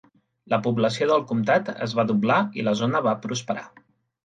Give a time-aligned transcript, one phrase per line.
[0.53, 3.71] La població del comtat es va doblar i la zona va prosperar.